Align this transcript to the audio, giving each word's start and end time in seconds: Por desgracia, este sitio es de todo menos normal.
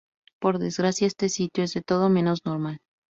Por 0.39 0.57
desgracia, 0.57 1.05
este 1.05 1.29
sitio 1.29 1.63
es 1.63 1.75
de 1.75 1.83
todo 1.83 2.09
menos 2.09 2.39
normal. 2.43 2.79